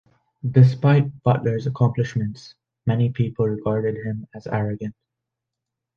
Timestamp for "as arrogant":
4.33-4.95